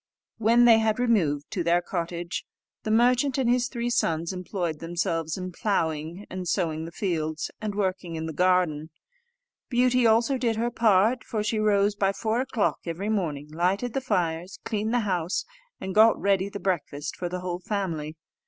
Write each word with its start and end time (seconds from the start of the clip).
When 0.39 0.65
they 0.65 0.79
had 0.79 0.97
removed 0.97 1.51
to 1.51 1.63
their 1.63 1.79
cottage, 1.79 2.43
the 2.81 2.89
merchant 2.89 3.37
and 3.37 3.47
his 3.47 3.67
three 3.67 3.91
sons 3.91 4.33
employed 4.33 4.79
themselves 4.79 5.37
in 5.37 5.51
ploughing 5.51 6.25
and 6.27 6.47
sowing 6.47 6.85
the 6.85 6.91
fields, 6.91 7.51
and 7.61 7.75
working 7.75 8.15
in 8.15 8.25
the 8.25 8.33
garden. 8.33 8.89
Beauty 9.69 10.07
also 10.07 10.39
did 10.39 10.55
her 10.55 10.71
part, 10.71 11.23
for 11.23 11.43
she 11.43 11.59
rose 11.59 11.95
by 11.95 12.13
four 12.13 12.41
o'clock 12.41 12.79
every 12.87 13.09
morning, 13.09 13.49
lighted 13.51 13.93
the 13.93 14.01
fires, 14.01 14.57
cleaned 14.65 14.91
the 14.91 15.01
house, 15.01 15.45
and 15.79 15.93
got 15.93 16.19
ready 16.19 16.49
the 16.49 16.59
breakfast 16.59 17.15
for 17.15 17.29
the 17.29 17.41
whole 17.41 17.59
family. 17.59 18.15